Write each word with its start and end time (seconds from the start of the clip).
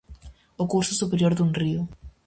O 0.57 0.63
curso 0.73 0.93
superior 1.01 1.31
dun 1.35 1.51
río. 1.59 1.81